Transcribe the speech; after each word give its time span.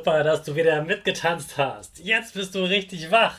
Super, 0.00 0.24
dass 0.24 0.42
du 0.44 0.56
wieder 0.56 0.80
mitgetanzt 0.80 1.58
hast. 1.58 1.98
Jetzt 1.98 2.32
bist 2.32 2.54
du 2.54 2.64
richtig 2.64 3.10
wach. 3.10 3.36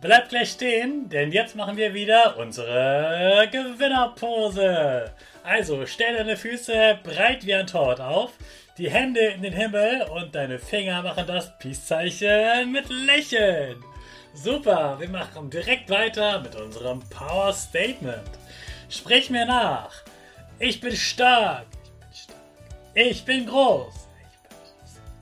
Bleib 0.00 0.30
gleich 0.30 0.52
stehen, 0.52 1.10
denn 1.10 1.32
jetzt 1.32 1.54
machen 1.54 1.76
wir 1.76 1.92
wieder 1.92 2.38
unsere 2.38 3.46
Gewinnerpose. 3.52 5.12
Also 5.44 5.84
stell 5.84 6.16
deine 6.16 6.38
Füße 6.38 6.98
breit 7.02 7.44
wie 7.44 7.52
ein 7.52 7.66
Tort 7.66 8.00
auf, 8.00 8.30
die 8.78 8.88
Hände 8.88 9.20
in 9.20 9.42
den 9.42 9.52
Himmel 9.52 10.06
und 10.10 10.34
deine 10.34 10.58
Finger 10.58 11.02
machen 11.02 11.26
das 11.26 11.58
Peace-Zeichen 11.58 12.72
mit 12.72 12.88
Lächeln. 12.88 13.84
Super, 14.32 14.96
wir 14.98 15.10
machen 15.10 15.50
direkt 15.50 15.90
weiter 15.90 16.40
mit 16.40 16.54
unserem 16.54 17.00
Power 17.10 17.52
Statement. 17.52 18.30
Sprich 18.88 19.28
mir 19.28 19.44
nach. 19.44 19.92
Ich 20.58 20.80
bin 20.80 20.96
stark. 20.96 21.66
Ich 22.10 22.26
bin 22.26 22.36
stark. 22.36 22.38
Ich 22.94 23.24
bin 23.26 23.44
groß. 23.44 24.01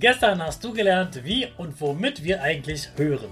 Gestern 0.00 0.42
hast 0.42 0.64
du 0.64 0.72
gelernt, 0.72 1.22
wie 1.24 1.46
und 1.56 1.80
womit 1.80 2.24
wir 2.24 2.42
eigentlich 2.42 2.88
hören. 2.96 3.28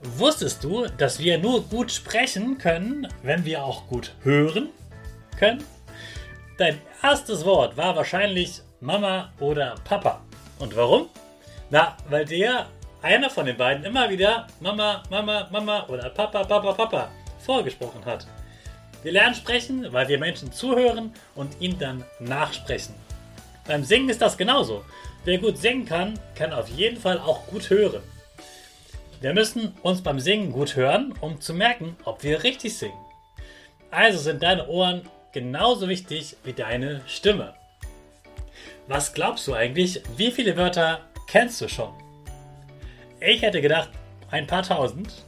Wusstest 0.00 0.62
du, 0.62 0.86
dass 0.86 1.18
wir 1.18 1.38
nur 1.38 1.62
gut 1.64 1.90
sprechen 1.90 2.58
können, 2.58 3.08
wenn 3.22 3.44
wir 3.44 3.64
auch 3.64 3.88
gut 3.88 4.14
hören 4.22 4.68
können? 5.36 5.64
Dein 6.58 6.78
erstes 7.02 7.44
Wort 7.44 7.76
war 7.76 7.96
wahrscheinlich 7.96 8.62
Mama 8.80 9.32
oder 9.40 9.74
Papa. 9.84 10.20
Und 10.60 10.76
warum? 10.76 11.08
Na, 11.70 11.96
weil 12.08 12.24
der 12.24 12.66
einer 13.02 13.30
von 13.30 13.46
den 13.46 13.56
beiden 13.56 13.84
immer 13.84 14.08
wieder 14.08 14.46
Mama, 14.60 15.02
Mama, 15.10 15.48
Mama 15.50 15.86
oder 15.88 16.10
Papa, 16.10 16.44
Papa, 16.44 16.72
Papa 16.72 17.08
vorgesprochen 17.40 18.04
hat. 18.04 18.26
Wir 19.02 19.12
lernen 19.12 19.34
sprechen, 19.34 19.92
weil 19.92 20.06
wir 20.06 20.18
Menschen 20.18 20.52
zuhören 20.52 21.12
und 21.34 21.60
ihnen 21.60 21.78
dann 21.78 22.04
nachsprechen. 22.20 22.94
Beim 23.66 23.82
Singen 23.84 24.08
ist 24.08 24.22
das 24.22 24.36
genauso. 24.36 24.84
Wer 25.24 25.38
gut 25.38 25.58
singen 25.58 25.84
kann, 25.84 26.18
kann 26.34 26.52
auf 26.52 26.68
jeden 26.68 26.96
Fall 26.96 27.18
auch 27.18 27.46
gut 27.46 27.68
hören. 27.68 28.02
Wir 29.20 29.34
müssen 29.34 29.74
uns 29.82 30.02
beim 30.02 30.18
Singen 30.18 30.50
gut 30.50 30.76
hören, 30.76 31.12
um 31.20 31.42
zu 31.42 31.52
merken, 31.52 31.94
ob 32.04 32.22
wir 32.22 32.42
richtig 32.42 32.78
singen. 32.78 32.98
Also 33.90 34.18
sind 34.18 34.42
deine 34.42 34.68
Ohren 34.68 35.02
genauso 35.32 35.88
wichtig 35.88 36.36
wie 36.42 36.54
deine 36.54 37.02
Stimme. 37.06 37.54
Was 38.88 39.12
glaubst 39.12 39.46
du 39.46 39.52
eigentlich, 39.52 40.02
wie 40.16 40.30
viele 40.30 40.56
Wörter 40.56 41.00
kennst 41.26 41.60
du 41.60 41.68
schon? 41.68 41.92
Ich 43.20 43.42
hätte 43.42 43.60
gedacht, 43.60 43.90
ein 44.30 44.46
paar 44.46 44.62
tausend. 44.62 45.26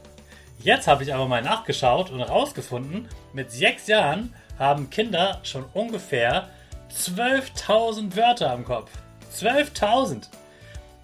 Jetzt 0.57 0.87
habe 0.87 1.03
ich 1.03 1.13
aber 1.13 1.27
mal 1.27 1.43
nachgeschaut 1.43 2.09
und 2.09 2.19
herausgefunden, 2.19 3.07
mit 3.31 3.51
sechs 3.51 3.85
Jahren 3.85 4.33
haben 4.57 4.89
Kinder 4.89 5.39
schon 5.43 5.65
ungefähr 5.73 6.49
12.000 6.91 8.15
Wörter 8.15 8.53
im 8.53 8.65
Kopf. 8.65 8.89
12.000. 9.33 10.27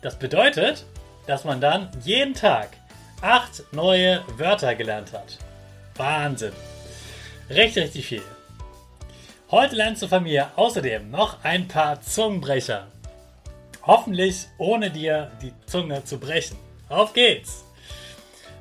Das 0.02 0.18
bedeutet, 0.18 0.86
dass 1.28 1.44
man 1.44 1.60
dann 1.62 1.90
jeden 2.04 2.34
Tag 2.34 2.70
acht 3.22 3.64
neue 3.72 4.24
Wörter 4.38 4.76
gelernt 4.76 5.14
hat. 5.14 5.38
Wahnsinn. 5.96 6.54
Richtig, 7.50 7.84
richtig 7.84 8.08
viel. 8.08 8.24
Heute 9.52 9.76
lernst 9.76 10.04
du 10.04 10.08
von 10.08 10.24
mir 10.24 10.52
außerdem 10.56 11.10
noch 11.10 11.44
ein 11.44 11.68
paar 11.68 12.02
Zungenbrecher. 12.02 12.88
Hoffentlich 13.84 14.46
ohne 14.58 14.92
dir 14.92 15.32
die 15.42 15.54
Zunge 15.66 16.04
zu 16.06 16.20
brechen. 16.20 16.58
Auf 16.88 17.14
geht's! 17.14 17.64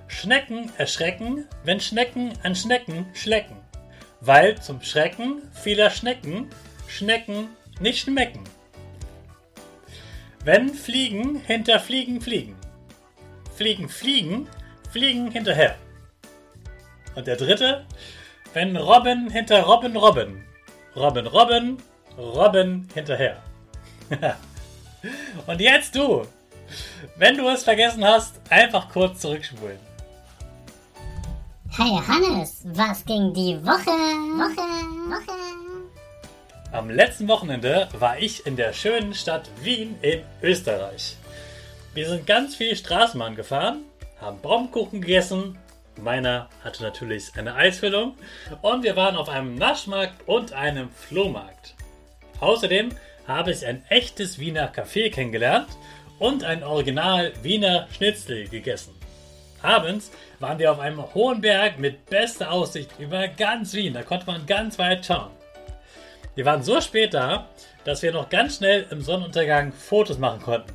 Schnecken 0.06 0.72
erschrecken, 0.78 1.46
wenn 1.64 1.80
Schnecken 1.80 2.32
an 2.42 2.56
Schnecken 2.56 3.06
schlecken. 3.14 3.56
Weil 4.20 4.60
zum 4.60 4.82
Schrecken 4.82 5.42
vieler 5.52 5.90
Schnecken 5.90 6.48
Schnecken 6.88 7.48
nicht 7.80 8.00
schmecken. 8.00 8.42
Wenn 10.44 10.72
Fliegen 10.72 11.36
hinter 11.40 11.80
Fliegen 11.80 12.20
fliegen. 12.20 12.56
Fliegen 13.56 13.88
fliegen, 13.88 14.48
fliegen 14.90 15.30
hinterher. 15.30 15.76
Und 17.16 17.26
der 17.26 17.36
dritte, 17.36 17.84
wenn 18.52 18.76
Robben 18.76 19.30
hinter 19.30 19.62
Robben 19.62 19.96
robben. 19.96 20.44
Robben 20.94 21.26
robben, 21.26 21.82
Robben 22.16 22.88
hinterher. 22.94 23.42
Und 25.46 25.60
jetzt 25.60 25.94
du. 25.94 26.26
Wenn 27.16 27.36
du 27.36 27.48
es 27.48 27.64
vergessen 27.64 28.04
hast, 28.04 28.40
einfach 28.50 28.88
kurz 28.88 29.20
zurückspulen. 29.20 29.78
Hey 31.70 32.00
Hannes, 32.06 32.62
was 32.64 33.04
ging 33.04 33.32
die 33.32 33.56
Woche? 33.64 33.90
Woche, 33.90 34.62
Woche. 35.10 35.67
Am 36.70 36.90
letzten 36.90 37.28
Wochenende 37.28 37.88
war 37.98 38.18
ich 38.18 38.44
in 38.46 38.54
der 38.54 38.74
schönen 38.74 39.14
Stadt 39.14 39.48
Wien 39.62 39.96
in 40.02 40.20
Österreich. 40.42 41.16
Wir 41.94 42.06
sind 42.06 42.26
ganz 42.26 42.56
viel 42.56 42.76
Straßenbahn 42.76 43.36
gefahren, 43.36 43.84
haben 44.20 44.42
Baumkuchen 44.42 45.00
gegessen. 45.00 45.58
Meiner 45.96 46.50
hatte 46.62 46.82
natürlich 46.82 47.32
eine 47.38 47.54
Eisfüllung. 47.54 48.16
Und 48.60 48.82
wir 48.84 48.96
waren 48.96 49.16
auf 49.16 49.30
einem 49.30 49.54
Naschmarkt 49.54 50.28
und 50.28 50.52
einem 50.52 50.90
Flohmarkt. 50.90 51.74
Außerdem 52.40 52.90
habe 53.26 53.50
ich 53.50 53.64
ein 53.64 53.82
echtes 53.88 54.38
Wiener 54.38 54.70
Café 54.70 55.10
kennengelernt 55.10 55.68
und 56.18 56.44
ein 56.44 56.62
Original 56.62 57.32
Wiener 57.42 57.88
Schnitzel 57.96 58.46
gegessen. 58.46 58.94
Abends 59.62 60.10
waren 60.38 60.58
wir 60.58 60.70
auf 60.70 60.80
einem 60.80 61.14
hohen 61.14 61.40
Berg 61.40 61.78
mit 61.78 62.04
bester 62.10 62.52
Aussicht 62.52 62.90
über 62.98 63.26
ganz 63.26 63.72
Wien. 63.72 63.94
Da 63.94 64.02
konnte 64.02 64.26
man 64.26 64.44
ganz 64.44 64.78
weit 64.78 65.06
schauen. 65.06 65.37
Wir 66.38 66.44
waren 66.44 66.62
so 66.62 66.80
spät 66.80 67.14
da, 67.14 67.48
dass 67.82 68.00
wir 68.02 68.12
noch 68.12 68.28
ganz 68.28 68.58
schnell 68.58 68.86
im 68.92 69.02
Sonnenuntergang 69.02 69.72
Fotos 69.72 70.18
machen 70.18 70.40
konnten. 70.40 70.72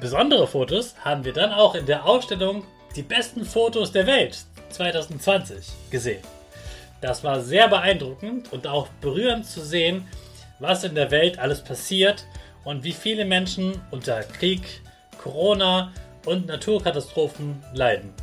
Besondere 0.00 0.46
Fotos 0.46 0.94
haben 1.04 1.22
wir 1.26 1.34
dann 1.34 1.52
auch 1.52 1.74
in 1.74 1.84
der 1.84 2.06
Ausstellung 2.06 2.64
Die 2.96 3.02
besten 3.02 3.44
Fotos 3.44 3.92
der 3.92 4.06
Welt 4.06 4.38
2020 4.70 5.66
gesehen. 5.90 6.22
Das 7.02 7.24
war 7.24 7.42
sehr 7.42 7.68
beeindruckend 7.68 8.50
und 8.54 8.66
auch 8.66 8.88
berührend 9.02 9.44
zu 9.44 9.60
sehen, 9.60 10.08
was 10.60 10.82
in 10.82 10.94
der 10.94 11.10
Welt 11.10 11.38
alles 11.38 11.62
passiert 11.62 12.24
und 12.64 12.84
wie 12.84 12.94
viele 12.94 13.26
Menschen 13.26 13.82
unter 13.90 14.22
Krieg, 14.22 14.80
Corona 15.22 15.92
und 16.24 16.46
Naturkatastrophen 16.46 17.62
leiden. 17.74 18.14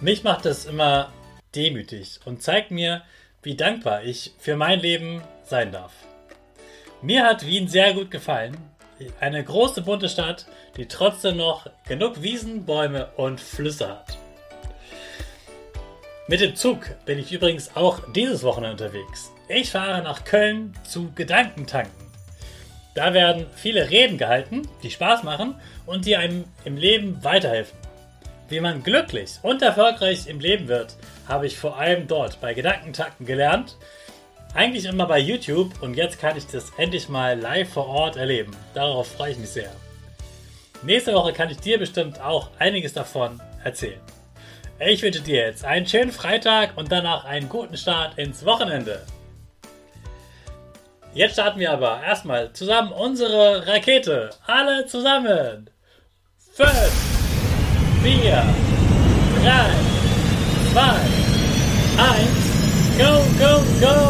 Mich 0.00 0.24
macht 0.24 0.44
das 0.44 0.64
immer 0.66 1.12
demütig 1.54 2.18
und 2.24 2.42
zeigt 2.42 2.72
mir, 2.72 3.02
wie 3.48 3.56
dankbar 3.56 4.04
ich 4.04 4.32
für 4.38 4.56
mein 4.56 4.78
Leben 4.78 5.22
sein 5.42 5.72
darf. 5.72 5.94
Mir 7.00 7.24
hat 7.24 7.46
Wien 7.46 7.66
sehr 7.66 7.94
gut 7.94 8.10
gefallen. 8.10 8.54
Eine 9.20 9.42
große 9.42 9.80
bunte 9.80 10.10
Stadt, 10.10 10.44
die 10.76 10.86
trotzdem 10.86 11.38
noch 11.38 11.66
genug 11.88 12.20
Wiesen, 12.20 12.66
Bäume 12.66 13.08
und 13.16 13.40
Flüsse 13.40 13.88
hat. 13.88 14.18
Mit 16.26 16.42
dem 16.42 16.56
Zug 16.56 16.94
bin 17.06 17.18
ich 17.18 17.32
übrigens 17.32 17.74
auch 17.74 18.00
dieses 18.14 18.42
Wochenende 18.42 18.84
unterwegs. 18.84 19.32
Ich 19.48 19.70
fahre 19.70 20.02
nach 20.02 20.26
Köln 20.26 20.74
zu 20.86 21.10
Gedankentanken. 21.14 22.06
Da 22.94 23.14
werden 23.14 23.46
viele 23.56 23.88
Reden 23.88 24.18
gehalten, 24.18 24.68
die 24.82 24.90
Spaß 24.90 25.22
machen 25.22 25.54
und 25.86 26.04
die 26.04 26.16
einem 26.16 26.44
im 26.66 26.76
Leben 26.76 27.24
weiterhelfen. 27.24 27.78
Wie 28.50 28.60
man 28.60 28.82
glücklich 28.82 29.38
und 29.40 29.62
erfolgreich 29.62 30.26
im 30.26 30.38
Leben 30.38 30.68
wird, 30.68 30.96
habe 31.28 31.46
ich 31.46 31.58
vor 31.58 31.78
allem 31.78 32.08
dort 32.08 32.40
bei 32.40 32.54
Gedankentanken 32.54 33.26
gelernt. 33.26 33.76
Eigentlich 34.54 34.86
immer 34.86 35.06
bei 35.06 35.18
YouTube 35.18 35.82
und 35.82 35.94
jetzt 35.94 36.18
kann 36.18 36.36
ich 36.36 36.46
das 36.46 36.72
endlich 36.78 37.08
mal 37.08 37.38
live 37.38 37.68
vor 37.68 37.86
Ort 37.86 38.16
erleben. 38.16 38.56
Darauf 38.74 39.12
freue 39.12 39.32
ich 39.32 39.38
mich 39.38 39.50
sehr. 39.50 39.70
Nächste 40.82 41.12
Woche 41.12 41.32
kann 41.32 41.50
ich 41.50 41.58
dir 41.58 41.78
bestimmt 41.78 42.20
auch 42.20 42.50
einiges 42.58 42.94
davon 42.94 43.40
erzählen. 43.62 44.00
Ich 44.80 45.02
wünsche 45.02 45.20
dir 45.20 45.46
jetzt 45.46 45.64
einen 45.64 45.86
schönen 45.86 46.12
Freitag 46.12 46.76
und 46.76 46.90
danach 46.90 47.24
einen 47.24 47.48
guten 47.48 47.76
Start 47.76 48.16
ins 48.16 48.44
Wochenende. 48.44 49.04
Jetzt 51.14 51.32
starten 51.32 51.58
wir 51.58 51.72
aber 51.72 52.00
erstmal 52.02 52.52
zusammen 52.52 52.92
unsere 52.92 53.66
Rakete. 53.66 54.30
Alle 54.46 54.86
zusammen. 54.86 55.68
5, 56.52 56.70
4, 58.02 58.44
3, 59.42 59.87
2, 60.78 60.84
1, 60.84 60.94
go, 62.98 63.26
go, 63.36 63.80
go! 63.80 64.07